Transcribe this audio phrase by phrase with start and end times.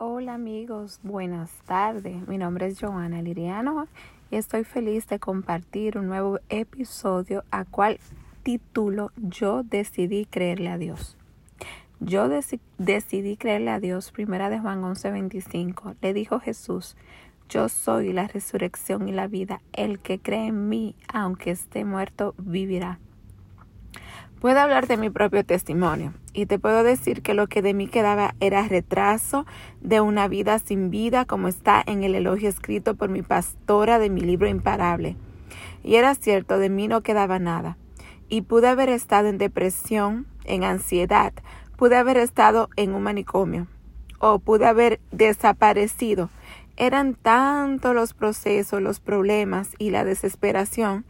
[0.00, 2.28] Hola amigos, buenas tardes.
[2.28, 3.88] Mi nombre es Joana Liriano
[4.30, 7.98] y estoy feliz de compartir un nuevo episodio a cual
[8.44, 11.16] título Yo decidí creerle a Dios.
[11.98, 15.96] Yo decidí creerle a Dios, primera de Juan 11:25.
[16.00, 16.96] Le dijo Jesús,
[17.48, 19.62] yo soy la resurrección y la vida.
[19.72, 23.00] El que cree en mí, aunque esté muerto, vivirá.
[24.40, 27.88] Puedo hablar de mi propio testimonio y te puedo decir que lo que de mí
[27.88, 29.46] quedaba era retraso
[29.80, 34.10] de una vida sin vida, como está en el elogio escrito por mi pastora de
[34.10, 35.16] mi libro Imparable.
[35.82, 37.78] Y era cierto, de mí no quedaba nada.
[38.28, 41.32] Y pude haber estado en depresión, en ansiedad,
[41.76, 43.66] pude haber estado en un manicomio,
[44.20, 46.30] o pude haber desaparecido.
[46.76, 51.06] Eran tantos los procesos, los problemas y la desesperación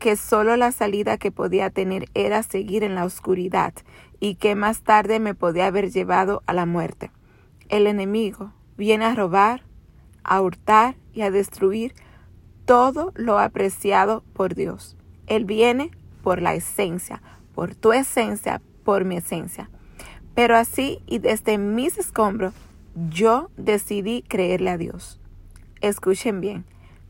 [0.00, 3.74] que solo la salida que podía tener era seguir en la oscuridad
[4.18, 7.12] y que más tarde me podía haber llevado a la muerte.
[7.68, 9.62] El enemigo viene a robar,
[10.24, 11.94] a hurtar y a destruir
[12.64, 14.96] todo lo apreciado por Dios.
[15.26, 15.90] Él viene
[16.22, 17.22] por la esencia,
[17.54, 19.70] por tu esencia, por mi esencia.
[20.34, 22.54] Pero así y desde mis escombros,
[23.10, 25.20] yo decidí creerle a Dios.
[25.82, 26.64] Escuchen bien,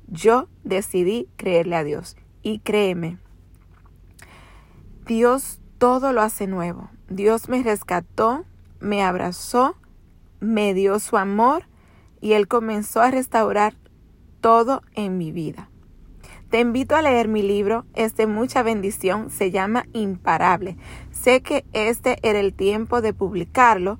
[0.08, 2.16] yo decidí creerle a Dios.
[2.42, 3.18] Y créeme,
[5.06, 6.90] Dios todo lo hace nuevo.
[7.08, 8.44] Dios me rescató,
[8.80, 9.76] me abrazó,
[10.40, 11.64] me dio su amor
[12.20, 13.74] y Él comenzó a restaurar
[14.40, 15.68] todo en mi vida.
[16.50, 20.76] Te invito a leer mi libro, es de mucha bendición, se llama Imparable.
[21.12, 23.98] Sé que este era el tiempo de publicarlo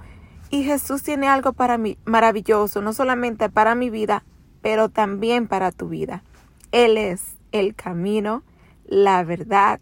[0.51, 4.25] y Jesús tiene algo para mí maravilloso, no solamente para mi vida,
[4.63, 6.25] pero también para tu vida.
[6.73, 8.43] Él es el camino,
[8.85, 9.81] la verdad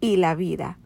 [0.00, 0.78] y la vida.